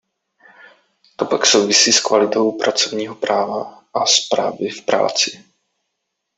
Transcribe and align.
To 1.17 1.25
pak 1.25 1.45
souvisí 1.45 1.91
s 1.93 1.99
kvalitou 1.99 2.51
pracovního 2.51 3.15
práva 3.15 3.83
a 3.93 4.05
s 4.05 4.27
právy 4.29 4.69
v 4.69 4.85
práci. 4.85 5.43